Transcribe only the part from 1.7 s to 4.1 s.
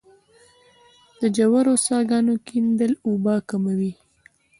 څاګانو کیندل اوبه کموي